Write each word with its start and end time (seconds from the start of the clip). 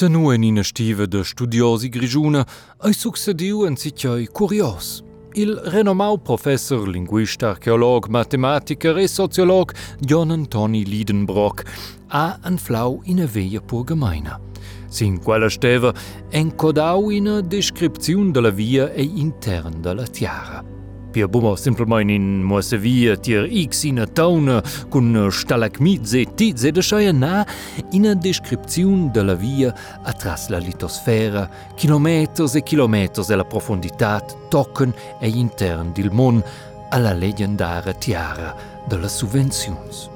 Se 0.00 0.08
nu 0.08 0.32
in 0.32 0.42
ina 0.42 0.62
stiva 0.62 1.04
de 1.04 1.22
studiosi 1.22 1.88
grigiuna, 1.88 2.46
ai 2.78 2.92
succediu 2.92 3.66
en 3.66 3.76
sitjai 3.76 4.26
curios. 4.32 5.02
Il 5.34 5.60
renomau 5.64 6.16
professor 6.16 6.88
linguista, 6.88 7.50
archeolog, 7.50 8.08
matematiker 8.08 8.96
e 8.96 9.06
sociolog 9.06 9.74
John 9.98 10.30
Antoni 10.30 10.86
Liedenbrock 10.86 11.64
ha 12.06 12.38
un 12.46 12.56
flau 12.56 13.02
in 13.04 13.20
a 13.20 13.26
veia 13.26 13.60
pur 13.60 13.84
gemeina. 13.84 14.40
Sin 14.88 15.20
quella 15.20 15.50
steva 15.50 15.92
encodau 16.30 17.10
in 17.10 17.28
a 17.28 17.40
descripziun 17.42 18.32
de 18.32 18.40
la 18.40 18.50
via 18.50 18.92
e 18.94 19.02
intern 19.02 19.82
de 19.82 19.94
la 19.94 20.06
tiara. 20.06 20.79
Pia 21.12 21.26
bummer 21.26 21.56
simpelmein 21.58 22.10
in 22.10 22.44
Mosevier 22.46 23.16
Tier 23.18 23.48
X 23.50 23.82
iner 23.88 24.06
Taune 24.14 24.60
kun 24.90 25.16
Stalagmit 25.34 26.06
se 26.06 26.22
ti 26.36 26.52
se 26.56 26.70
de 26.70 26.82
scheier 26.82 27.14
na 27.14 27.44
ina 27.92 28.14
descripziun 28.14 29.08
de 29.12 29.24
la 29.26 29.34
via 29.34 29.74
atras 30.06 30.48
la 30.50 30.58
litosfera, 30.62 31.48
kilometers 31.76 32.54
e 32.54 32.62
kilometers 32.62 33.30
e 33.30 33.36
la 33.36 33.44
profonditat 33.44 34.36
tocken 34.50 34.94
e 35.20 35.28
intern 35.28 35.92
dil 35.92 36.12
mon 36.12 36.42
alla 36.90 37.12
legendare 37.12 37.98
tiara 37.98 38.54
de 38.88 38.96
las 38.96 39.18
subvenziuns. 39.18 40.08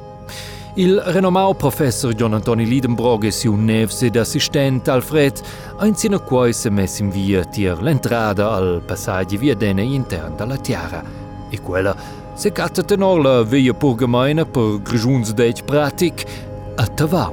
Il 0.77 1.01
renomau 1.01 1.55
professor 1.55 2.12
John 2.12 2.34
Antoni 2.34 2.64
Liedenbrog 2.66 3.23
e 3.23 3.30
siu 3.30 3.55
nevs 3.55 4.01
ed 4.02 4.16
assistent 4.19 4.88
Alfred 4.91 5.38
ein 5.78 5.95
sina 5.95 6.19
quai 6.19 6.52
se 6.52 6.69
mess 6.69 6.98
in 6.98 7.12
via 7.15 7.45
tier 7.45 7.78
l'entrada 7.80 8.48
al 8.51 8.82
passaggi 8.82 9.37
via 9.37 9.55
dene 9.55 9.84
intern 9.84 10.34
dalla 10.34 10.56
tiara. 10.56 11.05
E 11.51 11.60
quella 11.60 11.95
se 12.34 12.51
catta 12.51 12.82
tenor 12.82 13.20
la 13.23 13.42
via 13.45 13.73
pur 13.73 13.95
gemeina 13.95 14.45
per 14.45 14.82
grigiuns 14.82 15.30
deit 15.32 15.62
pratic 15.62 16.27
a 16.74 16.87
tavau. 16.88 17.32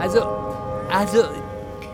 Also, 0.00 0.24
also, 0.88 1.28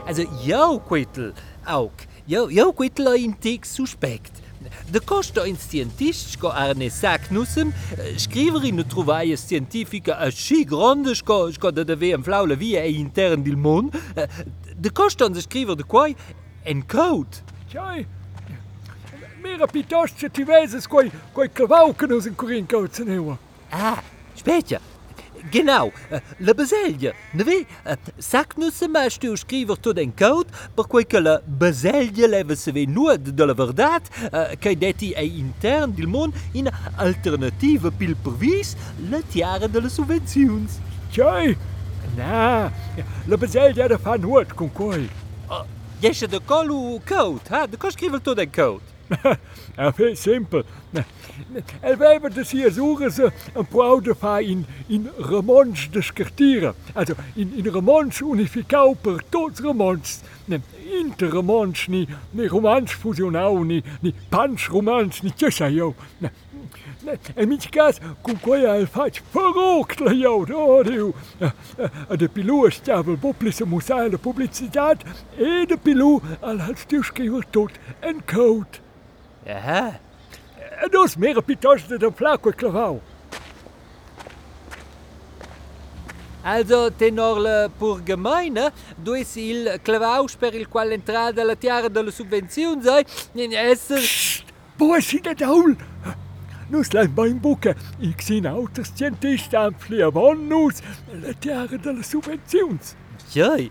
also, 0.06 0.22
jau 0.44 0.78
Quittel, 0.86 1.32
auch, 1.66 1.98
jau, 2.26 2.48
jau 2.48 2.72
Quittel 2.72 3.08
a 3.08 3.16
in 3.16 3.34
tic 3.40 3.66
suspect. 3.66 4.41
De 4.88 5.00
in 5.46 5.56
científico 5.56 6.48
Arne 6.48 6.84
ne 6.84 6.90
sacnusem, 6.90 7.72
äh, 7.98 8.16
in 8.68 8.76
de 8.76 8.84
scientifica 9.36 10.16
així 10.18 10.64
grandes 10.64 11.22
co, 11.22 11.50
co 11.58 11.70
de 11.70 11.84
dever 11.84 12.14
en 12.14 12.22
flaule 12.22 12.56
via 12.56 12.84
e 12.84 12.92
intern 12.92 13.42
dil 13.42 13.56
món, 13.56 13.90
äh, 14.16 14.28
de 14.76 14.90
coston 14.90 15.32
de 15.32 15.40
scriver 15.40 15.76
de 15.76 15.84
quai 15.84 16.16
en 16.64 16.82
caut. 16.82 17.42
Tjai, 17.70 18.06
mera 19.42 19.66
pitos 19.66 20.12
ce 20.16 20.28
tiveses 20.28 20.86
quai, 20.86 21.10
quai 21.32 21.48
clavaucanos 21.48 22.26
in 22.26 22.34
curin 22.34 22.66
caut 22.66 22.94
se. 22.94 23.38
Ah, 23.70 24.02
spetja, 24.36 24.80
Genau, 25.50 25.92
äh, 26.10 26.20
la 26.38 26.52
baselha. 26.52 27.12
Ne 27.32 27.46
ve, 27.46 27.66
äh, 27.84 27.96
sak 28.18 28.56
nu 28.56 28.70
se 28.70 28.86
mais 28.86 29.18
tot 29.80 29.98
en 29.98 30.12
code, 30.12 30.48
per 30.76 30.84
que 31.04 31.16
la 31.18 31.40
baselha 31.46 32.28
leve 32.28 32.56
se 32.56 32.70
ve 32.70 32.86
nua 32.86 33.16
de 33.16 33.44
la 33.44 33.54
verdad, 33.54 34.02
äh, 34.32 34.56
que 34.56 34.76
detti 34.76 35.12
è 35.12 35.22
intern 35.22 35.94
del 35.94 36.32
in 36.52 36.70
alternative 36.96 37.90
pil 37.90 38.14
provis 38.14 38.76
la 39.10 39.20
de 39.68 39.80
la 39.80 39.88
subvencions. 39.88 40.78
Tjai! 41.10 41.56
Na, 42.16 42.70
la 43.26 43.36
baselha 43.36 43.84
era 43.84 43.98
fa 43.98 44.16
nuot 44.16 44.54
con 44.54 44.70
coi. 44.72 45.08
Uh, 45.50 45.64
de 46.00 46.40
col 46.46 47.00
code, 47.04 47.48
ha? 47.50 47.66
De 47.66 47.76
co 47.76 47.88
tot 48.22 48.38
en 48.38 48.50
code. 48.50 48.91
Simpel. 50.12 50.62
En 51.80 51.98
wij 51.98 52.12
hebben 52.12 52.34
dus 52.34 52.50
hier 52.50 52.70
ze 53.10 53.32
een 53.54 53.66
proude 53.66 54.14
fa 54.14 54.38
in, 54.38 54.66
in 54.86 55.08
skertieren. 56.02 56.74
Also 56.92 57.14
in, 57.34 57.52
in 57.54 57.68
remons 57.68 58.20
unificau 58.20 58.96
per 59.00 59.22
tots 59.28 59.60
remons. 59.60 60.20
Inter 60.92 61.30
remons, 61.30 61.86
ni, 61.86 62.08
ni 62.30 62.46
romans 62.46 62.92
fusionau, 62.92 63.64
ni, 63.64 63.82
ni 64.00 64.14
pans 64.28 64.66
romans, 64.66 65.22
ni 65.22 65.32
jo. 65.70 65.94
En 67.34 67.48
met 67.48 67.68
cas, 67.68 67.98
con 68.20 68.40
quei 68.40 68.66
al 68.66 68.86
faig 68.86 69.20
verrookt 69.30 70.00
la 70.00 70.12
oh 70.30 70.84
diu. 70.84 71.12
De 72.16 72.28
pilou 72.28 72.70
stjabel 72.70 73.16
boplisse 73.16 73.66
musail 73.66 74.10
de 74.10 74.18
publicitat, 74.18 75.02
e 75.36 75.66
de 75.66 75.78
pilou 75.82 76.20
al 76.40 76.58
had 76.58 76.78
stuurschrijver 76.78 77.44
tot 77.50 77.70
en 78.00 78.24
code. 78.24 78.78
Aha. 79.46 80.00
En 80.82 80.90
dus 80.90 81.16
meer 81.16 81.42
piuttosto 81.42 81.96
de 81.96 82.10
flacco 82.14 82.50
clavau. 82.50 83.00
Also, 86.44 86.90
tenor 86.90 87.38
la 87.38 87.68
pur 87.68 88.00
gemeina, 88.04 88.72
duis 88.96 89.36
il 89.36 89.78
clavaus 89.82 90.34
per 90.34 90.54
il 90.54 90.66
qual 90.66 90.90
entrada 90.90 91.44
la 91.44 91.54
tiara 91.54 91.88
de 91.88 92.02
la 92.02 92.10
subvenzion 92.10 92.82
sei, 92.82 93.04
in 93.34 93.52
esser... 93.52 94.02
Boa 94.76 95.00
si 95.00 95.20
de 95.20 95.34
daul. 95.34 95.76
Nus 96.68 96.90
lein 96.92 97.14
bain 97.14 97.38
buca, 97.38 97.76
ik 98.00 98.20
sin 98.20 98.46
autos 98.46 98.90
scientist 98.90 99.54
am 99.54 99.76
fliavon 99.78 100.48
nus, 100.48 100.82
la 101.22 101.32
tiara 101.38 101.78
de 101.78 101.94
la 101.94 102.02
subvenzions. 102.02 102.96
Joi. 103.30 103.70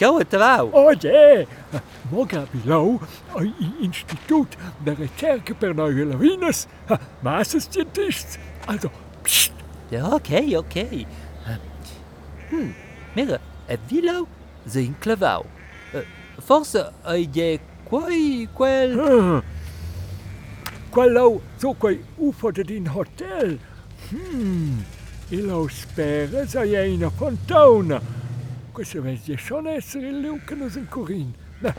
Tavau. 0.00 0.70
Oh 0.72 0.92
yeah! 0.92 1.44
Moga 2.10 2.46
below, 2.52 3.00
ai 3.36 3.52
Institut 3.80 4.56
de 4.84 4.94
Ricerca 4.94 5.54
per 5.54 5.74
Neue 5.74 6.04
Lawines, 6.04 6.66
Masters 7.22 7.68
Scientists. 7.70 8.38
Also, 8.66 8.90
psst, 9.22 9.52
Ja, 9.90 10.14
okay, 10.14 10.56
okay. 10.56 11.06
Hm, 12.50 12.72
mira, 13.14 13.40
e 13.68 13.78
vilo 13.88 14.26
ze 14.66 14.80
in 14.80 14.94
clavau. 14.98 15.44
Eh, 15.92 16.04
Forse 16.38 16.92
ai 17.04 17.28
je 17.32 17.58
quai 17.84 18.48
quel... 18.54 18.98
ah. 19.00 19.42
Quello, 20.90 21.40
so 21.58 21.74
quei 21.74 22.00
ufo 22.18 22.50
de 22.50 22.64
din 22.64 22.86
hotel. 22.86 23.58
Hmm, 24.10 24.82
ilo 25.30 25.68
spera 25.68 26.46
sei 26.46 26.94
una 26.94 27.10
fontana. 27.10 28.00
Questo 28.80 29.02
vedi 29.02 29.36
schon 29.36 29.66
essere 29.66 30.08
il 30.08 30.20
Lucanus 30.20 30.76
in 30.76 30.88
Corin. 30.88 31.34
Na, 31.58 31.74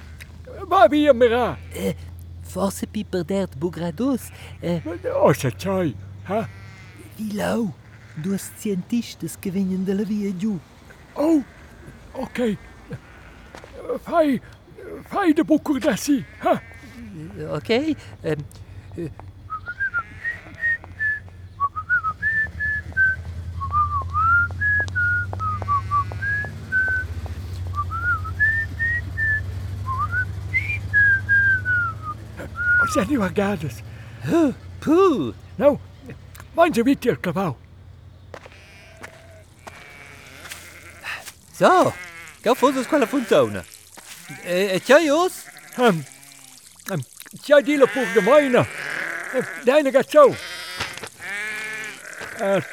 va 0.67 0.87
via, 0.87 1.11
Mira. 1.15 1.57
Eh, 1.71 1.95
forse 2.41 2.85
piper 2.85 3.23
dert 3.23 3.57
bugradus. 3.57 4.29
Eh, 4.59 4.83
Oh, 5.11 5.33
se 5.33 5.51
c'hai, 5.55 5.95
ha? 6.25 6.47
vilo. 7.17 7.73
Duas 8.15 8.51
cientistas 8.59 9.35
que 9.35 9.49
venham 9.49 9.83
de 9.83 9.95
la 9.95 10.03
via 10.03 10.31
giù. 10.37 10.59
Oh, 11.15 11.43
ok. 12.11 12.55
Fai, 14.03 14.39
fai 15.09 15.33
de 15.33 15.43
bucur 15.43 15.79
da 15.79 15.95
si? 15.95 16.23
Ok? 17.49 17.69
Eh, 18.21 18.37
O 32.91 32.93
se 32.93 33.05
ni 33.05 33.15
guardadas. 33.15 33.81
puh. 34.81 35.33
Nou, 35.57 35.79
mangia 36.53 36.83
viti 36.83 37.07
il 37.07 37.17
cavau. 37.21 37.55
So, 41.57 41.93
gau 42.43 42.53
fosas 42.53 42.85
quella. 42.87 43.07
Eh, 44.43 44.75
e 44.75 44.79
c'hai 44.81 45.09
os? 45.09 45.45
Um, 45.77 46.03
um, 46.91 47.01
c'hai 47.41 47.63
di 47.63 47.77
la 47.77 47.87
pur 47.87 48.05
gemeina. 48.13 48.67
Deine 49.63 49.91
gazzau. 49.91 50.29
El 50.29 50.50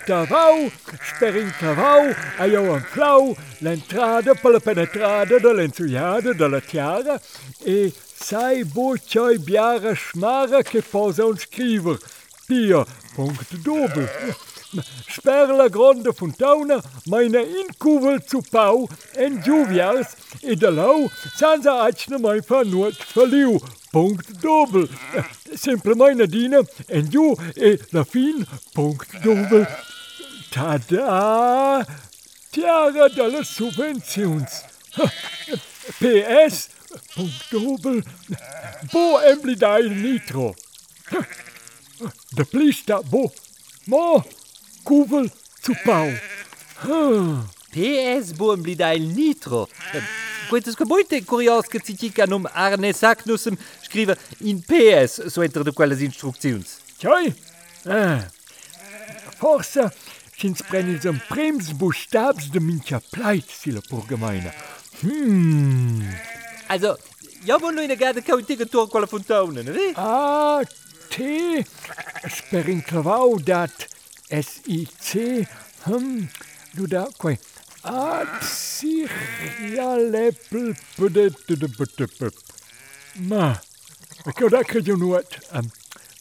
Tavau, 0.06 0.70
sperin 1.10 1.50
cavau, 1.60 2.08
a 2.38 2.48
jo 2.48 2.62
an 2.72 2.80
flau, 2.80 3.36
l'entrada 3.60 4.34
per 4.34 4.52
la 4.54 4.60
penetrada 4.60 5.38
de 5.38 5.52
l'enzuiada 5.52 6.32
de 6.32 6.48
la 6.48 6.60
tiara 6.60 7.20
e 7.60 7.92
sai 7.92 8.64
bo 8.64 8.96
cioi 8.96 9.38
biara 9.38 9.94
schmara 9.94 10.62
che 10.62 10.80
posa 10.80 11.26
un 11.26 11.36
scriver. 11.36 11.98
Pia, 12.46 12.82
punct 13.14 13.56
doble. 13.60 14.08
Sper 15.08 15.46
la 15.56 15.68
grande 15.68 16.12
fontana, 16.12 16.82
meine 17.06 17.40
incuvel 17.42 18.20
zu 18.22 18.42
pau 18.42 18.86
en 19.16 19.40
juvias 19.42 20.14
e 20.42 20.56
de 20.56 20.68
lau, 20.68 21.08
senza 21.36 21.72
acne 21.86 22.18
mai 22.18 22.42
fa 22.42 22.64
nuot 22.64 22.94
faliu. 23.14 23.58
Punct 23.92 24.42
doppel. 24.42 24.88
Simple 25.56 25.94
meine 25.94 26.26
dina 26.28 26.60
en 26.88 27.08
giù 27.08 27.34
e 27.56 27.78
la 27.92 28.04
fin, 28.04 28.44
punct 28.74 29.16
doppel. 29.24 29.64
Tada! 30.50 31.86
Tiara 32.50 33.08
delle 33.08 33.44
subvenzions. 33.44 34.64
PS, 36.00 36.68
punct 37.14 37.48
doppel. 37.50 38.02
Bo 38.92 39.20
emblidai 39.20 39.88
nitro. 39.88 40.54
De 42.36 42.44
plista 42.44 43.00
bo. 43.02 43.32
Mo, 43.86 44.22
kuvel 44.88 45.30
zu. 45.60 45.74
Ah. 45.84 47.44
PS 47.70 48.32
buon 48.32 48.62
blida 48.62 48.92
il 48.92 49.02
nitro. 49.02 49.68
Quantas 50.48 50.74
che 50.74 50.86
molte 50.86 51.22
curios 51.24 51.66
che 51.66 51.80
si 51.84 51.94
tica 51.94 52.24
num 52.24 52.48
Arne 52.50 52.94
Sacknussem 52.94 53.54
scrive 53.82 54.16
in 54.38 54.62
PS 54.62 55.26
so 55.26 55.42
entro 55.42 55.62
de 55.62 55.72
quelles 55.72 56.00
instructions. 56.00 56.78
Tjoi? 56.96 57.34
Ah. 57.84 58.26
Forse 59.36 59.92
sind 60.38 60.56
brennis 60.68 61.04
am 61.04 61.20
prims 61.28 61.74
Buchstabs 61.74 62.48
de 62.48 62.60
mincha 62.60 63.02
pleit 63.10 63.50
sila 63.50 63.80
pur 63.86 64.06
gemeine. 64.08 64.54
Hmm. 65.02 66.02
Also, 66.68 66.96
ja 67.44 67.60
wohl 67.60 67.74
nur 67.74 67.82
in 67.82 67.88
der 67.88 67.98
Garde 67.98 68.22
kautige 68.22 68.66
Tor 68.66 68.88
quella 68.88 69.06
fontana, 69.06 69.62
ne? 69.62 69.92
Ah, 69.96 70.62
T. 71.10 71.62
Sperin 72.26 72.82
clavau 72.82 73.38
dat 73.38 73.97
S-I-C, 74.28 75.42
hm, 75.82 76.24
doe 76.72 76.88
daar, 76.88 77.08
kwijt. 77.16 77.46
ma, 83.12 83.62
ik 84.24 84.38
heb 84.38 84.50
dat 84.50 84.70
genoemd. 84.70 85.38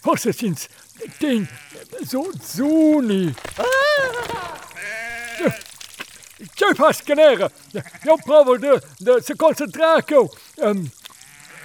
Hoogstens, 0.01 0.68
ding, 1.18 1.50
zo, 2.07 2.31
zo 2.54 3.00
niet. 3.00 3.38
Pas 6.75 7.03
caneren. 7.03 7.51
Eu 8.03 8.18
provo 8.24 8.57
de, 8.57 8.81
de 8.98 9.21
se 9.24 9.36
concentrar. 9.36 10.03
Um, 10.56 10.92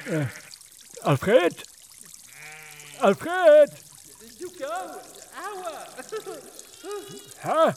uh, 0.07 0.27
Alfred? 1.03 1.65
Alfred? 3.01 3.71
Ha? 7.45 7.75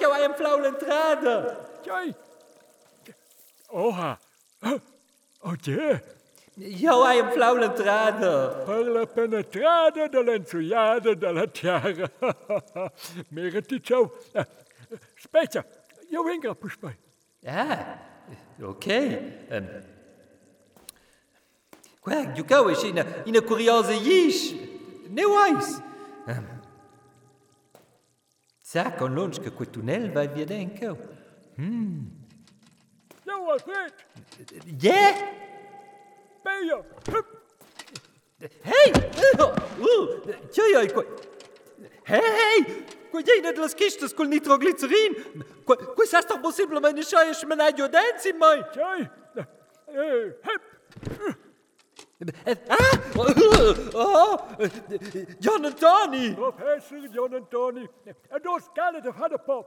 jou 0.00 0.24
een 0.24 0.34
flauw 0.34 0.34
chciałem 0.34 0.34
flaulentradę! 0.34 1.56
Jij? 1.82 2.14
Oha! 3.68 4.18
Oh, 5.42 5.52
een 5.52 5.64
je! 5.64 6.00
Joaim 6.60 7.30
flaulentrade. 7.30 8.62
Perle 8.66 9.06
penetrade 9.06 10.08
de 10.08 10.24
l'entriade 10.24 11.18
de 11.18 11.32
la 11.32 11.46
tiare. 11.46 12.10
Meritico. 13.28 14.12
Specie. 15.14 15.62
Jo 16.10 16.28
ingra 16.28 16.54
mij. 16.80 16.96
Ja, 17.38 17.98
oké. 18.58 18.66
Okay. 18.66 19.32
Um. 19.50 19.66
Quack, 22.00 22.34
du 22.34 22.44
goech 22.44 22.84
ine 22.84 23.04
ine 23.26 23.40
kuriose 23.40 23.96
jiich 24.00 24.56
Ne 25.10 25.24
weis 25.24 25.80
Zack 28.62 29.02
an 29.02 29.14
Losch 29.14 29.40
ge 29.42 29.50
kutunell, 29.50 30.14
weil 30.14 30.32
wir 30.34 30.46
den 30.46 30.72
keu. 30.78 30.94
Hm. 31.56 32.06
Jo 33.26 33.56
Je? 34.80 35.00
Beier 36.44 36.84
Hei 38.64 38.92
Tjoi 40.52 40.88
ko 40.94 41.04
Hei! 42.06 42.64
Quei 43.10 43.40
net 43.42 43.58
las 43.58 43.74
kistes 43.74 44.14
col 44.14 44.28
nitroglicerin. 44.30 45.14
Quei 45.66 46.06
sa 46.06 46.22
sta 46.22 46.38
possiblement 46.38 46.94
ne 46.94 47.02
chaie 47.02 47.34
schmenai 47.34 47.74
jo 47.76 47.88
denzi 47.88 48.32
mai. 48.32 48.62
Tjoi. 48.72 49.08
Hei! 49.90 51.34
Oh, 53.94 54.38
John 55.40 55.64
and 55.64 55.74
Tony! 55.74 56.34
Professor 56.34 57.08
John 57.08 57.34
and 57.34 57.46
Tony, 57.50 57.88
dos 58.42 58.68
caras 58.74 59.02
de 59.02 59.12
fada 59.12 59.38
pop. 59.38 59.66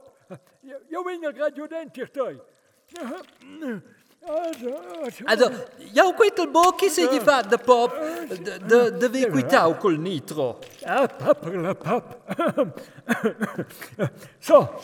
Eu 0.90 1.04
vinha 1.04 1.32
graduante, 1.32 2.00
estou. 2.00 2.40
Also, 4.26 5.50
jouw 5.92 6.14
kwetel 6.14 6.46
is 6.82 6.92
se 6.94 7.06
gli 7.06 7.20
fa 7.20 7.42
de 7.42 7.58
pop, 7.58 7.92
de, 8.30 8.90
de 8.90 9.08
vi 9.08 9.26
quitau 9.30 9.74
col 9.74 9.98
nitro. 9.98 10.60
Ah, 10.86 11.08
pap, 11.08 11.44
la 11.46 11.74
pap. 11.74 12.22
Zo, 14.40 14.80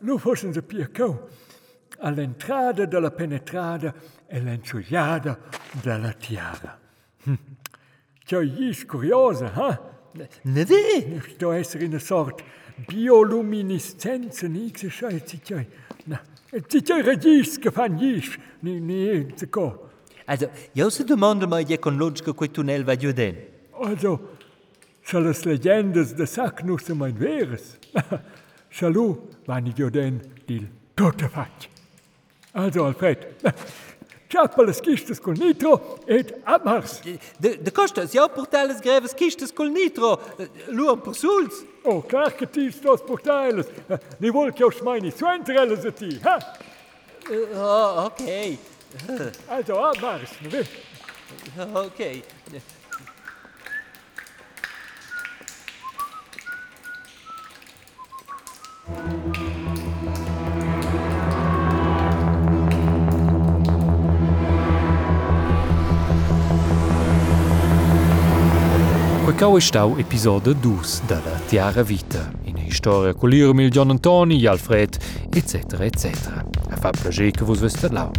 nu 0.00 0.16
vossen 0.18 0.54
ze 0.54 0.62
pier 0.62 0.88
kou. 0.88 1.28
a 1.98 2.10
della 2.10 2.22
entrada 2.22 3.10
penetrada 3.10 3.94
e 4.26 4.42
la 4.42 4.56
della 4.56 5.38
de 5.82 5.98
la 5.98 6.12
tiara. 6.12 6.78
Hm. 7.24 7.34
Cioè, 8.24 8.46
curiosa, 8.86 9.52
eh? 9.70 10.28
Ne 10.42 10.64
ve? 10.64 11.22
Sto 11.28 11.52
essere 11.52 11.84
in 11.84 11.90
una 11.90 12.00
sorta 12.00 12.42
bioluminescenza, 12.76 14.46
ni 14.46 14.70
che 14.70 14.90
sai, 14.90 15.24
ci 15.26 15.40
c'è. 15.40 15.66
Na, 16.04 16.20
ci 16.66 16.82
c'è 16.82 17.02
regis 17.02 17.58
che 17.58 17.70
fan 17.70 17.96
gis, 17.96 18.36
ni 18.60 18.80
ni 18.80 19.32
zico. 19.34 19.90
Also, 20.26 20.50
io 20.72 20.90
se 20.90 21.04
domando 21.04 21.46
ma 21.46 21.60
je 21.60 21.78
con 21.78 21.96
lunch 21.96 22.22
che 22.22 22.34
quel 22.34 22.50
tunnel 22.50 22.84
va 22.84 22.96
giù 22.96 23.12
den. 23.12 23.36
Also, 23.70 24.36
se 25.02 25.20
le 25.20 25.32
leggende 25.44 26.04
de 26.04 26.26
sac 26.26 26.62
non 26.62 26.78
se 26.78 26.94
mai 26.94 27.12
veres. 27.12 27.78
Salu, 28.68 29.28
vanno 29.44 29.72
giù 29.72 29.88
den, 29.88 30.20
dil, 30.44 30.68
tutte 30.94 31.28
facce. 31.28 31.75
Also, 32.56 32.84
Alfred, 32.84 33.26
Ceapă-l 34.28 34.72
schistes 34.72 35.18
cu 35.18 35.30
nitro 35.30 35.98
et 36.06 36.34
amars. 36.44 37.00
Äh, 37.04 37.18
de, 37.36 37.58
de 37.62 37.70
costas, 37.70 38.14
eu 38.14 38.22
ja 38.22 38.26
portales 38.26 38.80
greves 38.80 39.10
schistes 39.10 39.50
cu 39.50 39.62
nitro, 39.62 40.20
äh, 40.38 40.46
luam 40.66 41.00
por 41.00 41.14
sulz. 41.14 41.64
Oh, 41.82 42.04
clar 42.06 42.30
că 42.30 42.44
ti 42.44 42.70
stos 42.70 43.00
portales. 43.00 43.66
Äh, 43.66 43.98
ni 44.16 44.30
vol 44.30 44.46
ja 44.46 44.52
che 44.52 44.64
os 44.64 44.80
mai 44.80 45.00
ni 45.00 45.10
suentreles 45.10 45.80
de 45.80 45.90
ti, 45.90 46.18
ha? 46.22 46.36
Uh, 47.30 47.58
oh, 47.58 48.04
ok. 48.04 48.58
Also, 49.46 49.72
amars, 49.74 50.30
ne 50.42 50.48
vedi? 50.48 50.68
Ok. 51.72 52.24
Quecau 69.36 69.58
è 69.58 69.60
stau 69.60 69.96
episodio 69.98 70.54
2 70.54 70.78
della 71.06 71.38
Tiara 71.46 71.82
Vita, 71.82 72.32
in 72.44 72.72
storia 72.72 73.12
con 73.12 73.28
l'Irmil 73.28 73.68
John 73.68 73.90
Antoni, 73.90 74.42
Alfred, 74.46 74.96
etc. 75.30 75.78
etc. 75.78 76.42
A 76.70 76.76
fa 76.76 76.88
piacere 76.88 77.32
che 77.32 77.44
vos 77.44 77.58
veste 77.58 77.90
là. 77.90 78.10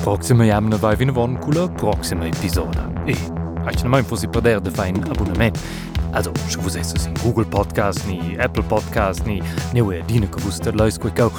Proxima 0.00 0.44
jamna 0.44 0.78
vai 0.78 0.96
vin 0.96 1.12
von 1.12 1.38
con 1.38 1.52
la 1.52 1.68
proxima 1.68 2.24
episodio. 2.24 2.90
E, 3.04 3.14
aici 3.66 3.82
non 3.82 3.90
mai 3.90 4.02
fossi 4.02 4.26
perder 4.28 4.60
de 4.60 4.70
fare 4.70 4.92
un 4.92 5.04
abbonament. 5.04 5.58
Also, 6.12 6.32
se 6.48 6.56
vos 6.56 6.74
esses 6.74 7.04
in 7.04 7.12
Google 7.20 7.44
Podcast, 7.44 8.06
ni 8.06 8.34
Apple 8.38 8.62
Podcast, 8.62 9.26
ni 9.26 9.42
neue 9.74 10.02
Dine 10.06 10.26
che 10.26 10.40
vos 10.40 10.58
der 10.58 10.74
leus 10.74 10.96
quecau, 10.96 11.30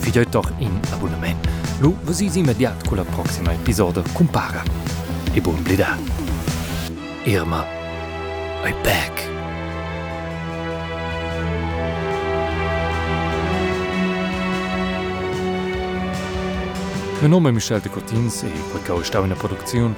fidioi 0.00 0.26
doch 0.28 0.52
in 0.58 0.78
abbonament. 0.92 1.48
Lu, 1.80 1.96
vos 2.04 2.20
is 2.20 2.36
immediat 2.36 2.86
con 2.86 2.98
la 2.98 3.04
proxima 3.04 3.54
episodio 3.54 4.02
compara. 4.12 4.62
E 5.32 5.40
buon 5.40 5.62
blida. 5.62 5.96
Irma, 7.24 7.75
my 8.66 8.72
back. 8.82 9.12
Mein 17.20 17.30
Name 17.30 17.48
ist 17.50 17.54
Michel 17.54 17.80
de 17.80 17.90
Cortins 17.90 18.42
e 18.42 18.50
quei 18.72 18.82
cau 18.82 19.24
in 19.24 19.32
a 19.32 19.36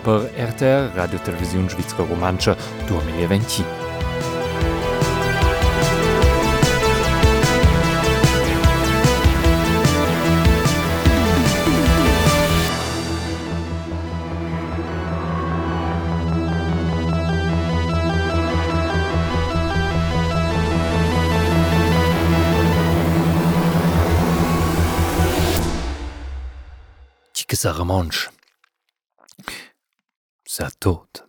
per 0.02 0.30
RTR 0.36 0.94
Radio 0.94 1.18
Televisiun 1.18 1.68
Svizra 1.68 2.04
Romancia 2.04 2.56
2020. 2.86 3.77
Chica 27.58 27.74
Saramonch. 27.74 28.30
Sa 30.46 30.70
tot. 30.78 31.27